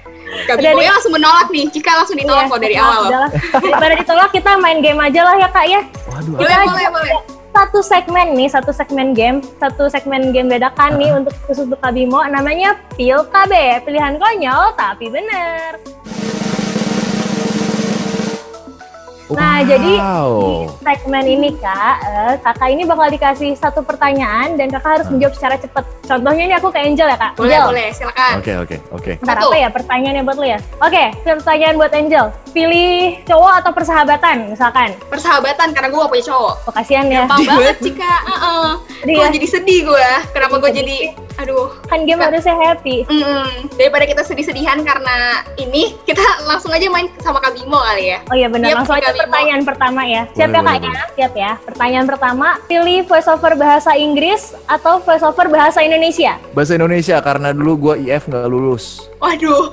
[0.49, 1.66] Kak Udah Bimo ya langsung menolak nih.
[1.68, 3.29] Cika langsung ditolak kok dari awal.
[3.53, 5.81] Daripada ditolak kita main game aja lah ya Kak ya.
[6.09, 7.16] Waduh, Boleh, Kita boleh, boleh.
[7.53, 11.92] Satu segmen nih, satu segmen game, satu segmen game dadakan nih untuk khusus untuk Kak
[11.92, 15.77] Bimo namanya Pil KB, pilihan konyol tapi bener.
[19.31, 20.51] Nah, jadi di
[20.83, 25.55] segmen ini kak, eh, kakak ini bakal dikasih satu pertanyaan dan kakak harus menjawab secara
[25.57, 25.85] cepat.
[26.03, 27.39] Contohnya ini aku ke Angel ya kak.
[27.39, 27.89] Boleh, Angel, boleh.
[27.95, 28.33] Silakan.
[28.43, 29.13] Oke, oke, oke.
[29.23, 29.49] Bentar Satu.
[29.49, 30.59] apa ya pertanyaannya buat lu ya?
[30.83, 32.27] Oke, pertanyaan buat Angel.
[32.53, 34.89] Pilih cowok atau persahabatan misalkan.
[35.09, 36.55] Persahabatan karena gue gak punya cowok.
[36.69, 37.25] Oh, kasihan ya.
[37.25, 38.15] Gampang banget Cika.
[38.29, 38.69] Heeh.
[39.03, 39.31] Sedih Kok ya.
[39.33, 40.09] jadi sedih gue.
[40.35, 40.97] Kenapa gue jadi
[41.40, 41.73] aduh.
[41.88, 43.05] Kan game harusnya happy.
[43.09, 43.71] Mm-mm.
[43.77, 48.18] Daripada kita sedih-sedihan karena ini, kita langsung aja main sama Kak Bimo kali ya.
[48.29, 49.21] Oh iya benar, Yap, langsung aja Bimo.
[49.27, 50.23] pertanyaan pertama ya.
[50.37, 50.92] Siap ya kak ya?
[51.16, 51.53] Siap ya.
[51.64, 56.37] Pertanyaan pertama, pilih voice over bahasa Inggris atau voice over bahasa Indonesia?
[56.53, 59.07] Bahasa Indonesia karena dulu gua IF nggak lulus.
[59.23, 59.71] Waduh.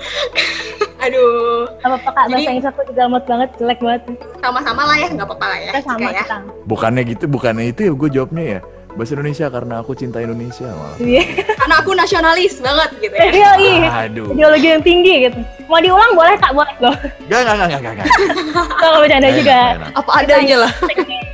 [1.06, 1.66] aduh.
[1.82, 4.02] Apa apa kak, bahasa Inggris aku juga lemot banget, jelek banget.
[4.40, 5.72] Sama-sama lah ya, nggak apa-apa lah ya.
[5.76, 6.24] Kita sama ya.
[6.68, 8.62] Bukannya gitu, bukannya itu ya gue jawabnya ya.
[8.90, 10.98] Bahasa Indonesia karena aku cinta Indonesia malah.
[10.98, 11.24] Iya.
[11.60, 13.30] Karena aku nasionalis banget gitu ya.
[13.30, 13.90] Iya, iya.
[14.10, 14.34] Aduh.
[14.34, 15.40] Ideologi yang tinggi gitu.
[15.70, 16.96] Mau diulang boleh kak, boleh loh.
[17.30, 18.08] Gak, gak, gak, gak, gak.
[18.82, 19.54] Kalau bercanda juga.
[19.54, 19.90] Enak, enak.
[20.02, 20.74] Apa adanya lah.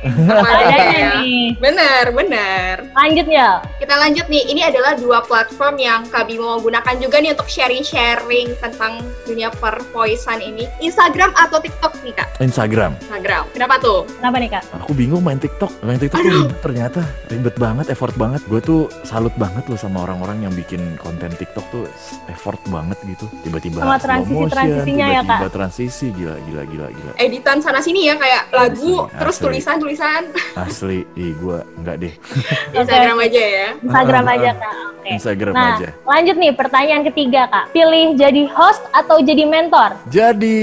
[0.06, 1.10] Aja Adanya ya.
[1.18, 1.44] nih.
[1.58, 2.74] Bener, bener.
[2.94, 3.58] Lanjut ya.
[3.80, 8.54] Kita lanjut nih, ini adalah dua platform yang Kak Bimo gunakan juga nih untuk sharing-sharing
[8.60, 10.68] tentang dunia pervoicean ini.
[10.78, 12.28] Instagram atau TikTok nih Kak?
[12.38, 12.94] Instagram.
[13.08, 13.44] Instagram.
[13.50, 14.04] Kenapa tuh?
[14.20, 14.62] Kenapa nih kak?
[14.84, 15.72] Aku bingung main TikTok.
[15.82, 17.00] Main TikTok tuh ribet ternyata.
[17.32, 18.42] Ribet banget, effort banget.
[18.44, 21.86] Gue tuh salut banget loh sama orang-orang yang bikin konten TikTok tuh
[22.26, 23.30] effort banget gitu.
[23.40, 25.52] Tiba-tiba Sama slow transisi-transisinya motion, ya, Kak?
[25.52, 27.12] Transisi, gila, gila, gila, gila.
[27.16, 29.44] Editan sana sini ya kayak lagu, Asli, terus asli.
[29.46, 30.22] tulisan-tulisan.
[30.56, 32.12] Asli, ih gue enggak deh.
[32.76, 33.68] Instagram aja ya.
[33.78, 34.72] Instagram aja kak.
[34.96, 35.08] Oke.
[35.08, 35.88] Instagram Nah, aja.
[36.02, 37.64] lanjut nih pertanyaan ketiga kak.
[37.70, 39.94] Pilih jadi host atau jadi mentor?
[40.08, 40.58] Jadi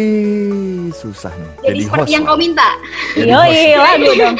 [0.91, 1.52] susah nih.
[1.63, 2.34] Jadi, seperti yang lah.
[2.34, 2.69] kau minta.
[3.15, 3.80] Jadi Yoi, host.
[3.80, 4.36] lagu dong.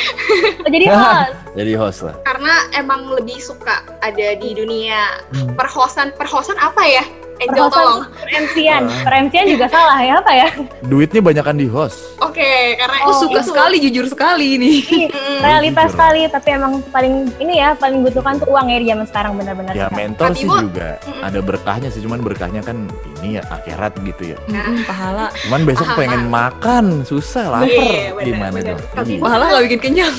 [0.68, 1.32] Jadi host.
[1.54, 2.18] Jadi host lah.
[2.26, 5.54] Karena emang lebih suka ada di dunia Hmm.
[5.54, 6.10] perhosan.
[6.18, 7.06] Perhosan apa ya?
[7.36, 8.06] Angel tolong.
[8.16, 8.82] Peremsian.
[8.84, 9.04] Ah.
[9.04, 10.48] Peremsian juga salah ya apa ya?
[10.82, 12.14] Duitnya banyakan di host.
[12.18, 13.50] Oke, karena Aku Oh, suka itu.
[13.50, 14.72] sekali, jujur sekali ini.
[15.14, 19.06] Mm, Realitas sekali tapi emang paling ini ya paling butuhkan tuh uang ya di zaman
[19.06, 19.74] sekarang benar-benar.
[19.74, 21.22] Ya mentor sih Bu- juga Mm-mm.
[21.22, 22.88] ada berkahnya sih, cuman berkahnya kan
[23.20, 24.38] ini ya akhirat gitu ya.
[24.46, 25.28] Mm-mm, pahala.
[25.42, 27.68] Cuman besok Ah, pengen makan, susah lapar.
[27.68, 28.76] Iya, bener, Gimana bener.
[28.80, 29.06] dong?
[29.06, 29.20] Iya.
[29.20, 30.14] Pahala gak bikin kenyang.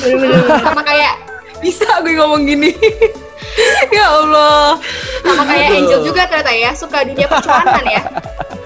[0.61, 1.15] sama kayak
[1.57, 2.71] Bisa gue ngomong gini.
[3.97, 4.79] ya Allah.
[5.23, 5.79] sama kayak Aduh.
[5.81, 8.03] Angel juga ternyata ya suka dunia percuanan ya.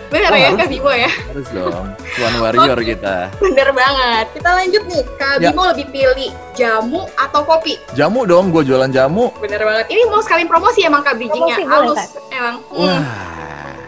[0.09, 0.57] Bener Oh, ya.
[0.57, 1.13] Kak Bimo ya.
[1.13, 1.85] Harus dong.
[2.17, 3.29] Cuan warrior kita.
[3.37, 4.27] Bener banget.
[4.33, 5.03] Kita lanjut nih.
[5.21, 5.53] Kak Ya.
[5.53, 7.77] Bimo lebih pilih jamu atau kopi?
[7.93, 9.29] Jamu dong, gue jualan jamu.
[9.37, 9.93] Bener banget.
[9.93, 11.61] Ini mau sekalian promosi emang Kak bridgingnya.
[11.61, 12.03] Promosi boleh, Halus.
[12.33, 12.57] Emang.
[12.73, 13.05] Wah.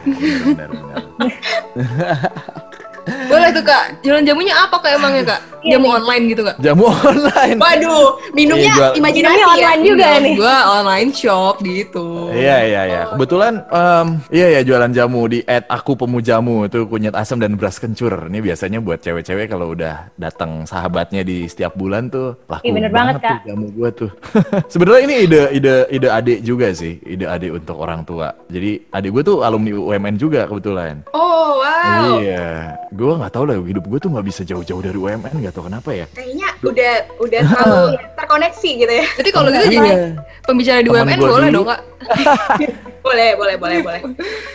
[0.05, 1.33] Bener, bener, bener.
[3.07, 4.03] Boleh tuh kak.
[4.03, 5.41] Jualan jamunya apa kak emangnya kak?
[5.61, 5.97] Iya, Jamu nih.
[6.01, 6.57] online gitu kak?
[6.59, 7.57] Jamu online.
[7.61, 9.53] Waduh, minumnya Iya, imajinasi Minumnya ya.
[9.53, 10.35] online juga nih.
[10.41, 12.07] Gua online shop gitu.
[12.33, 13.03] Iya iya iya.
[13.13, 17.77] Kebetulan em, iya ya jualan jamu di at aku pemujamu itu kunyit asam dan beras
[17.77, 18.33] kencur.
[18.33, 22.91] Ini biasanya buat cewek-cewek kalau udah datang sahabatnya di setiap bulan tuh laku Iya, bener
[22.91, 24.11] banget, tuh jamu gua tuh.
[24.73, 28.33] Sebenarnya ini ide ide ide adik juga sih, ide adik untuk orang tua.
[28.49, 31.05] Jadi adik gue tuh alumni UMN juga kebetulan.
[31.13, 32.17] Oh, wow.
[32.17, 35.71] Iya, gue nggak tahu lah hidup gue tuh nggak bisa jauh-jauh dari UMN, nggak tahu
[35.71, 36.07] kenapa ya.
[36.11, 37.87] Kayaknya udah udah terlalu
[38.19, 39.07] terkoneksi gitu ya.
[39.15, 39.79] Jadi kalau gitu jadi
[40.43, 41.55] pembicara di Temen UMN boleh dulu.
[41.55, 41.81] dong kak?
[43.01, 44.01] Boleh, boleh, boleh, boleh.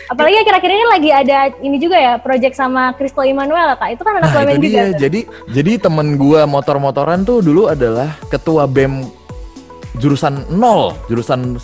[0.06, 3.98] Apalagi akhir-akhir ini lagi ada ini juga ya, project sama Kristo Immanuel kak.
[3.98, 4.70] Itu kan anak Nah UMN juga.
[4.70, 4.84] dia.
[4.94, 5.20] Jadi
[5.50, 9.02] jadi temen gua motor-motoran tuh dulu adalah ketua bem
[9.98, 11.58] jurusan nol, jurusan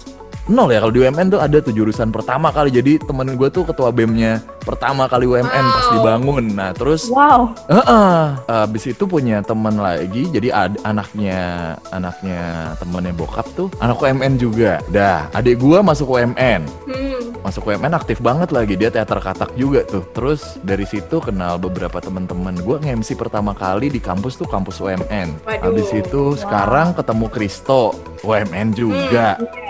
[0.45, 2.69] nol ya kalau di UMN tuh ada tuh jurusan pertama kali.
[2.69, 5.93] Jadi temen gua tuh ketua bemnya pertama kali UMN pas Wow.
[5.93, 6.45] dibangun.
[6.51, 7.55] Nah terus Wow.
[7.67, 8.23] Heeh.
[8.45, 11.41] Abis itu punya teman lagi, jadi ad- anaknya
[11.89, 12.41] anaknya
[12.77, 14.83] temennya bokap tuh anak UMN juga.
[14.89, 17.35] Dah, adik gua masuk UMN, Hmm.
[17.41, 20.03] masuk UMN aktif banget lagi dia teater katak juga tuh.
[20.13, 25.39] Terus dari situ kenal beberapa teman-teman gua nge-MC pertama kali di kampus tuh kampus UMN.
[25.41, 25.63] Waduh.
[25.65, 29.35] Habis itu sekarang ketemu Kristo UMN juga.
[29.35, 29.62] Iya.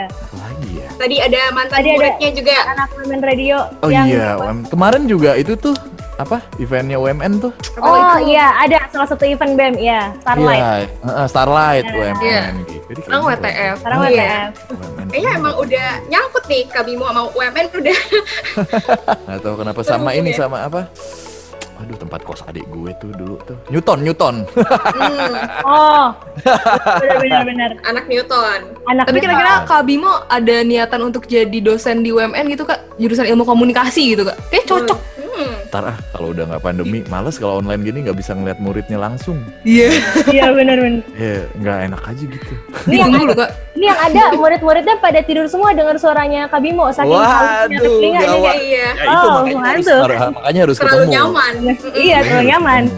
[1.02, 2.56] Tadi ada mantan Tadi ada- muridnya juga.
[2.68, 5.74] Anak Women Radio Oh yang iya, UM- kemarin juga itu tuh
[6.14, 7.50] apa eventnya UMN tuh?
[7.76, 8.30] Oh itu?
[8.30, 10.62] iya, ada salah satu event BEM, ya Starlight.
[10.62, 11.96] Iya, heeh, Starlight Iya.
[11.96, 12.42] UMN Iya.
[12.62, 12.84] gitu.
[12.84, 13.74] Jadi Sekarang kayaknya WTF.
[13.74, 14.06] Sekarang Iya.
[14.06, 14.50] WTF.
[15.02, 17.98] Kayaknya emang udah nyangkut nih Kak Bimo sama UMN udah.
[19.24, 20.36] Nggak tahu kenapa sama ini ya?
[20.38, 20.80] sama apa?
[21.82, 23.58] Aduh tempat kos adik gue tuh dulu tuh.
[23.66, 24.34] Newton, Newton.
[24.54, 25.34] Hmm,
[25.66, 26.14] Oh,
[27.02, 27.70] benar-benar benar.
[27.82, 28.60] anak Newton.
[28.86, 32.94] Anak Tapi kira-kira Kak Bimo ada niatan untuk jadi dosen di UMN gitu Kak?
[33.02, 34.38] Jurusan ilmu komunikasi gitu Kak?
[34.54, 34.98] Kayak cocok.
[34.98, 35.31] Hmm.
[35.66, 39.40] Ntar ah kalau udah nggak pandemi, males kalau online gini nggak bisa ngeliat muridnya langsung.
[39.62, 39.88] Iya.
[40.28, 41.02] Iya benar-benar.
[41.12, 42.52] Ya nggak enak aja gitu.
[42.84, 43.50] Ini yang loh Kak.
[43.72, 48.54] Ini yang ada murid-muridnya pada tidur semua dengar suaranya Kak Bimo saking Waduh, gawat.
[48.54, 48.88] kayak Iya.
[48.92, 50.30] Ya itu Oh, makanya harus, mantap.
[50.32, 51.12] makanya harus Terlalu ketemu.
[51.12, 51.54] nyaman.
[51.96, 52.82] Iya, terlalu nyaman.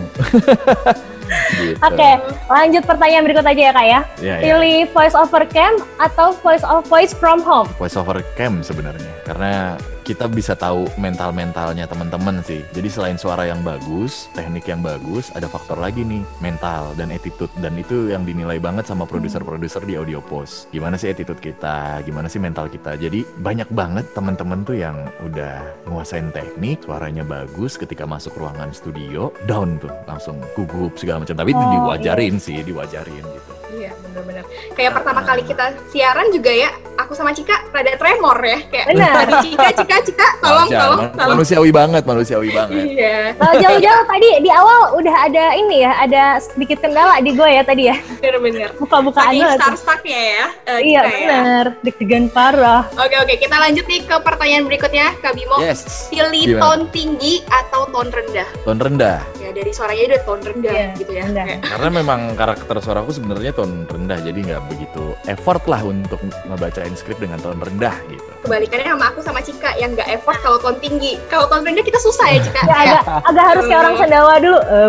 [1.55, 1.81] Gitu.
[1.81, 2.11] Oke,
[2.47, 4.01] lanjut pertanyaan berikut aja ya Kak ya.
[4.21, 4.45] Ya, ya.
[4.45, 7.65] Pilih voice over cam atau voice of voice from home?
[7.75, 9.75] voice over cam sebenarnya karena
[10.07, 12.63] kita bisa tahu mental-mentalnya teman-teman sih.
[12.71, 17.51] Jadi selain suara yang bagus, teknik yang bagus, ada faktor lagi nih, mental dan attitude
[17.59, 20.71] dan itu yang dinilai banget sama produser-produser di Audio Post.
[20.71, 22.95] Gimana sih attitude kita, gimana sih mental kita.
[22.95, 29.35] Jadi banyak banget teman-teman tuh yang udah nguasain teknik, suaranya bagus ketika masuk ruangan studio,
[29.51, 31.35] down tuh langsung gugup segala macam.
[31.35, 33.64] Tapi itu Oh, diwajarin sih, diwajarin gitu.
[33.67, 34.45] Iya, benar-benar.
[34.73, 38.59] Kayak pertama kali kita siaran juga ya, aku sama Cika rada tremor ya.
[38.67, 39.15] Kayak Benar.
[39.25, 41.31] aduh Cika, Cika, Cika, tolong, Wajar, tolong, man- tolong.
[41.35, 42.85] manusiawi banget, manusiawi banget.
[42.87, 47.49] Iya, Kalau jauh-jauh tadi di awal udah ada ini ya, ada sedikit kendala di gue
[47.49, 47.97] ya tadi ya.
[48.21, 48.69] benar-benar.
[48.77, 49.59] Buka-bukaan banget.
[49.59, 51.19] star-starnya ya, eh, Iya Cika ya.
[51.25, 52.83] benar, deg-degan parah.
[52.95, 53.35] Oke, oke.
[53.37, 55.57] Kita lanjut nih ke pertanyaan berikutnya, Kak Bimo.
[55.59, 56.09] Yes.
[56.09, 56.63] Pilih Gimana?
[56.63, 58.49] tone tinggi atau tone rendah?
[58.63, 59.19] Tone rendah.
[59.37, 61.23] Ya dari suaranya udah tone rendah Iya, gitu ya.
[61.25, 61.47] rendah.
[61.61, 67.19] Karena memang karakter suaraku sebenarnya tone rendah, jadi nggak begitu effort lah untuk ngebacain skrip
[67.19, 68.31] dengan tone rendah gitu.
[68.45, 71.17] kebalikannya sama aku sama Cika yang nggak effort kalau tone tinggi.
[71.33, 72.61] Kalau tone rendah kita susah ya Cika.
[72.69, 74.59] Ya agak agak harus kayak orang sendawa dulu.
[74.61, 74.87] Eh,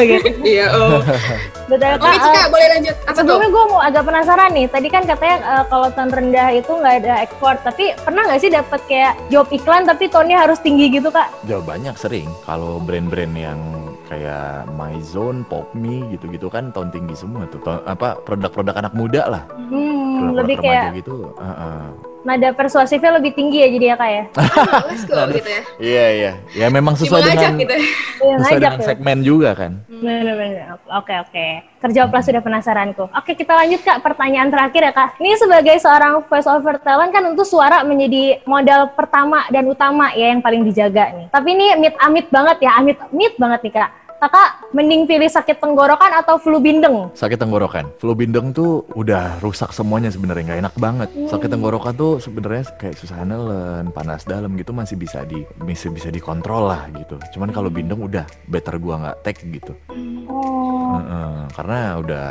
[0.00, 0.28] gitu.
[0.56, 1.00] Iya, oh.
[1.66, 2.08] Betul Oke.
[2.08, 2.96] Cika, eh, boleh lanjut.
[3.04, 3.18] Apa tuh?
[3.20, 4.66] Sebelumnya gue mau agak penasaran nih.
[4.70, 7.54] Tadi kan katanya eh, kalau tone rendah itu nggak ada ekspor.
[7.60, 11.28] Tapi pernah nggak sih dapat kayak job iklan tapi tone-nya harus tinggi gitu kak?
[11.44, 12.30] Jauh banyak sering.
[12.46, 13.60] Kalau brand-brand yang
[14.06, 17.58] kayak MyZone, Popme gitu-gitu kan tone tinggi semua tuh.
[17.60, 19.42] Tone- apa produk-produk anak muda lah.
[19.56, 21.16] Hmm, Produk-produk lebih kayak gitu.
[21.32, 21.84] uh-uh.
[22.26, 24.24] nada persuasifnya lebih tinggi ya jadi ya kak ya?
[24.90, 25.62] Let's go gitu ya.
[25.78, 26.32] Iya iya.
[26.58, 27.70] Ya memang sesuai dengan gitu.
[28.18, 28.86] Iya, sesuai dengan ya.
[28.90, 29.72] segmen juga kan.
[29.86, 30.74] Bener-bener.
[30.90, 31.46] Oke oke.
[31.86, 33.06] Terjawablah sudah penasaranku.
[33.14, 34.02] Oke kita lanjut kak.
[34.02, 35.22] Pertanyaan terakhir ya kak.
[35.22, 40.34] Ini sebagai seorang voice over talent kan tentu suara menjadi modal pertama dan utama ya
[40.34, 41.26] yang paling dijaga nih.
[41.30, 42.74] Tapi ini amit amit banget ya.
[42.74, 43.90] Amit amit banget nih kak.
[44.16, 47.12] Kakak mending pilih sakit tenggorokan atau flu bindeng?
[47.12, 47.92] Sakit tenggorokan.
[48.00, 51.08] Flu bindeng tuh udah rusak semuanya sebenarnya nggak enak banget.
[51.28, 56.08] Sakit tenggorokan tuh sebenarnya kayak susah nelen, panas dalam gitu masih bisa di bisa bisa
[56.08, 57.20] dikontrol lah gitu.
[57.36, 59.76] Cuman kalau bindeng udah better gua nggak take gitu.
[60.32, 60.96] Oh.
[60.96, 62.26] Heeh, karena udah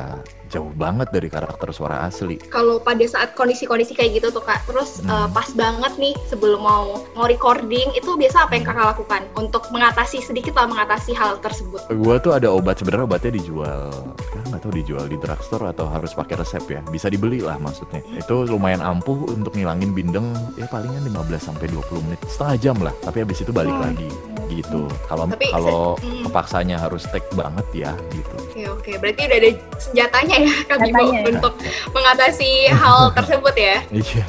[0.56, 2.40] jauh banget dari karakter suara asli.
[2.48, 5.12] Kalau pada saat kondisi-kondisi kayak gitu tuh kak, terus Hmm.
[5.12, 9.68] eh, pas banget nih sebelum mau mau recording itu biasa apa yang kakak lakukan untuk
[9.70, 11.84] mengatasi sedikit lah mengatasi hal tersebut?
[11.92, 13.92] Gua tuh ada obat sebenarnya obatnya dijual,
[14.32, 16.80] kan nggak tahu dijual di drugstore atau harus pakai resep ya.
[16.88, 18.00] Bisa dibeli lah maksudnya.
[18.08, 22.96] Itu lumayan ampuh untuk ngilangin bindeng ya palingan 15 sampai 20 menit, setengah jam lah.
[23.02, 23.84] Tapi habis itu balik Hmm.
[23.92, 24.10] lagi
[24.46, 24.86] gitu.
[25.10, 26.30] Kalau Tapi kalau hmm.
[26.30, 28.36] kepaksanya harus take banget ya gitu.
[28.46, 29.50] Oke oke, berarti udah ada
[29.82, 31.54] senjatanya ya kak Bimo untuk
[31.92, 33.76] mengatasi hal tersebut ya.
[33.92, 34.24] Iya.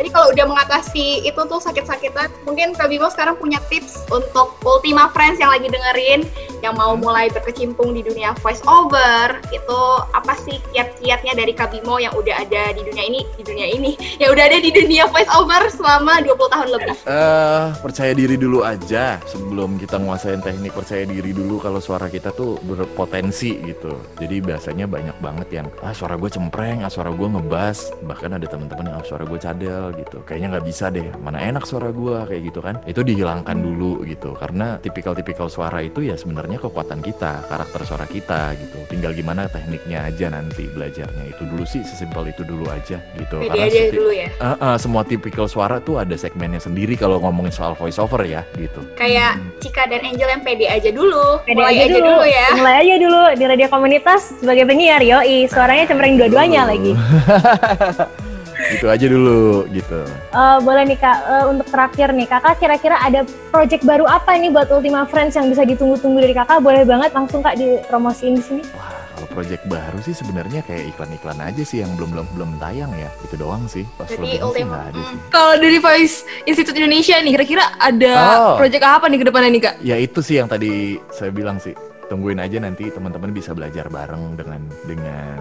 [0.00, 5.12] Jadi kalau udah mengatasi itu tuh sakit-sakitan, mungkin Kak Bimo sekarang punya tips untuk Ultima
[5.12, 6.24] Friends yang lagi dengerin,
[6.64, 9.80] yang mau mulai berkecimpung di dunia voice over, itu
[10.16, 13.92] apa sih kiat-kiatnya dari Kak Bimo yang udah ada di dunia ini, di dunia ini,
[14.24, 16.96] yang udah ada di dunia voice over selama 20 tahun lebih?
[17.04, 22.32] Eh, percaya diri dulu aja sebelum kita nguasain teknik percaya diri dulu kalau suara kita
[22.32, 24.00] tuh berpotensi gitu.
[24.16, 28.48] Jadi biasanya banyak banget yang ah suara gue cempreng, ah suara gue ngebas, bahkan ada
[28.48, 30.22] teman-teman yang ah suara gue cadel gitu.
[30.22, 32.78] Kayaknya nggak bisa deh, mana enak suara gue kayak gitu kan.
[32.84, 38.54] Itu dihilangkan dulu gitu karena tipikal-tipikal suara itu ya sebenarnya kekuatan kita, karakter suara kita
[38.56, 38.78] gitu.
[38.86, 43.36] Tinggal gimana tekniknya aja nanti belajarnya itu dulu sih sesimpel itu dulu aja gitu.
[43.38, 44.28] Pede aja seti- dulu ya.
[44.30, 48.44] Eh, eh, semua tipikal suara tuh ada segmennya sendiri kalau ngomongin soal voice over ya
[48.54, 48.80] gitu.
[48.94, 52.14] Kayak Cika dan Angel yang pede aja dulu, Pede mulai aja, dulu.
[52.22, 52.46] ya.
[52.54, 55.44] Mulai aja dulu di radio komunitas sebagai penyiar, yoi.
[55.46, 56.92] Suaranya cempreng dua-duanya lagi.
[58.70, 60.00] Gitu aja dulu gitu.
[60.30, 64.48] Eh, boleh nih kak, Eh, untuk terakhir nih kakak kira-kira ada project baru apa ini
[64.48, 66.58] buat Ultima Friends yang bisa ditunggu-tunggu dari kakak?
[66.58, 68.62] Boleh banget langsung kak dipromosiin di sini.
[68.72, 72.90] Wah, kalau project baru sih sebenarnya kayak iklan-iklan aja sih yang belum belum belum tayang
[72.94, 73.10] ya.
[73.20, 73.82] Itu doang sih.
[73.94, 75.18] Pas Jadi lebihnya sih ada sih.
[75.28, 78.56] Kalau dari Voice Institute Indonesia nih, kira-kira ada Oh.
[78.56, 79.74] project apa nih ke depannya nih kak?
[79.82, 80.72] Ya itu sih yang tadi
[81.10, 81.74] saya bilang sih.
[82.06, 85.38] Tungguin aja nanti teman-teman bisa belajar bareng dengan dengan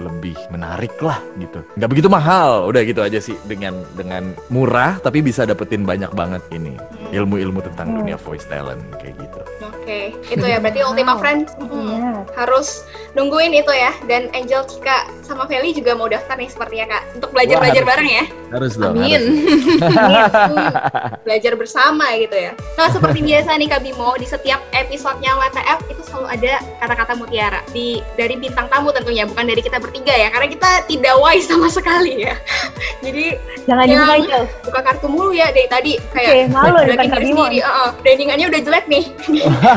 [0.00, 1.62] lebih menarik lah gitu.
[1.78, 6.42] Nggak begitu mahal, udah gitu aja sih dengan dengan murah tapi bisa dapetin banyak banget
[6.50, 6.74] ini
[7.14, 9.40] ilmu-ilmu tentang dunia voice talent kayak gitu.
[9.84, 12.24] Oke, itu ya berarti Ultima Friends mm, Iya.
[12.40, 13.92] harus nungguin itu ya.
[14.04, 17.90] Dan Angel, Cika, sama Feli juga mau daftar nih sepertinya kak untuk belajar belajar Wah,
[17.92, 18.24] bareng ya.
[18.48, 18.96] Harus dong.
[18.96, 19.12] Amin.
[19.12, 20.32] harus.
[20.32, 20.72] Hmm,
[21.26, 22.56] belajar bersama gitu ya.
[22.74, 27.60] Nah seperti biasa nih Kak Bimo di setiap episodenya WTF itu selalu ada kata-kata mutiara
[27.68, 31.68] di dari bintang tamu tentunya bukan dari kita bertiga ya karena kita tidak wise sama
[31.68, 32.34] sekali ya.
[33.04, 34.40] Jadi Jangan Yang- dibuka itu.
[34.64, 37.44] buka kartu mulu ya dari tadi kayak malu udah depan pikir Kak Bimo.
[37.60, 39.04] uh, brandingannya udah jelek nih.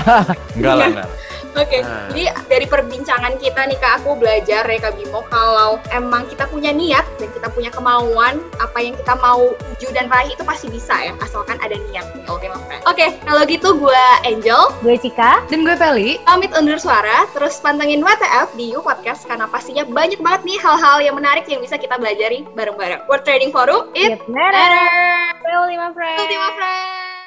[0.54, 1.10] Enggak lah, enggak.
[1.58, 2.06] Oke, Ah.
[2.14, 6.70] jadi dari perbincangan kita nih Kak, aku belajar ya Kak Bimo kalau emang kita punya
[6.70, 10.94] niat dan kita punya kemauan, apa yang kita mau tuju dan raih itu pasti bisa
[11.02, 12.86] ya, asalkan ada niat nih Ultima Friends.
[12.86, 15.42] Oke, kalau gitu gue Angel, Gue Cika.
[15.50, 16.22] Dan gue Feli.
[16.22, 21.02] pamit undur suara, terus pantengin WTF di U Podcast karena pastinya banyak banget nih hal-hal
[21.02, 23.10] yang menarik yang bisa kita pelajari bareng-bareng.
[23.10, 24.62] World Trading Forum, it It matters.
[24.62, 25.42] matters!
[25.42, 26.22] Ultima Friends.
[26.22, 27.27] Ultima Friends!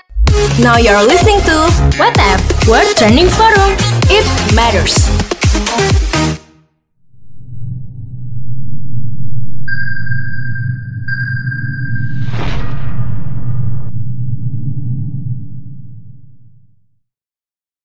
[0.59, 3.77] Now you're listening to WhatsApp World Trending Forum.
[4.11, 6.10] It matters.